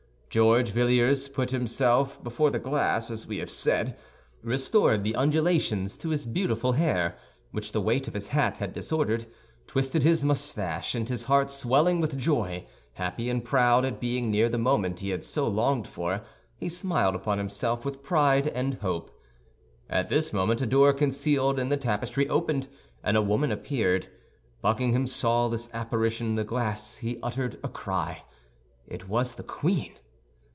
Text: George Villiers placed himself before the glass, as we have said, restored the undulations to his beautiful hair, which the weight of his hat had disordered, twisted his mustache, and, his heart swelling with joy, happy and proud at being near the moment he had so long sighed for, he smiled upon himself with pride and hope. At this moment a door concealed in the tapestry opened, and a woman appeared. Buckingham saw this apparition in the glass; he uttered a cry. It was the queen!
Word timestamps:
George 0.31 0.69
Villiers 0.69 1.27
placed 1.27 1.51
himself 1.51 2.23
before 2.23 2.51
the 2.51 2.57
glass, 2.57 3.11
as 3.11 3.27
we 3.27 3.39
have 3.39 3.49
said, 3.49 3.97
restored 4.41 5.03
the 5.03 5.13
undulations 5.13 5.97
to 5.97 6.07
his 6.07 6.25
beautiful 6.25 6.71
hair, 6.71 7.17
which 7.51 7.73
the 7.73 7.81
weight 7.81 8.07
of 8.07 8.13
his 8.13 8.27
hat 8.29 8.55
had 8.59 8.71
disordered, 8.71 9.25
twisted 9.67 10.03
his 10.03 10.23
mustache, 10.23 10.95
and, 10.95 11.09
his 11.09 11.25
heart 11.25 11.51
swelling 11.51 11.99
with 11.99 12.17
joy, 12.17 12.65
happy 12.93 13.29
and 13.29 13.43
proud 13.43 13.83
at 13.83 13.99
being 13.99 14.31
near 14.31 14.47
the 14.47 14.57
moment 14.57 15.01
he 15.01 15.09
had 15.09 15.25
so 15.25 15.49
long 15.49 15.83
sighed 15.83 15.91
for, 15.91 16.21
he 16.55 16.69
smiled 16.69 17.13
upon 17.13 17.37
himself 17.37 17.83
with 17.83 18.01
pride 18.01 18.47
and 18.47 18.75
hope. 18.75 19.11
At 19.89 20.07
this 20.07 20.31
moment 20.31 20.61
a 20.61 20.65
door 20.65 20.93
concealed 20.93 21.59
in 21.59 21.67
the 21.67 21.75
tapestry 21.75 22.29
opened, 22.29 22.69
and 23.03 23.17
a 23.17 23.21
woman 23.21 23.51
appeared. 23.51 24.07
Buckingham 24.61 25.07
saw 25.07 25.49
this 25.49 25.67
apparition 25.73 26.27
in 26.27 26.35
the 26.35 26.45
glass; 26.45 26.99
he 26.99 27.19
uttered 27.21 27.59
a 27.61 27.67
cry. 27.67 28.23
It 28.87 29.09
was 29.09 29.35
the 29.35 29.43
queen! 29.43 29.97